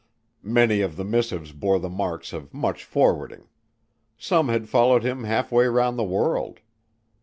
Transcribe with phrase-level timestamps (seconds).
[0.41, 3.47] many of the missives bore the marks of much forwarding.
[4.17, 6.59] Some had followed him half way around the world.